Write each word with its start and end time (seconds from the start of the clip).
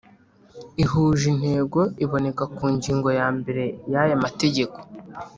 ihuje 0.83 1.25
intego 1.33 1.79
iboneka 2.03 2.43
ku 2.55 2.63
ngingo 2.75 3.09
yambere 3.19 3.63
y 3.91 3.95
ayamategeko 4.01 4.77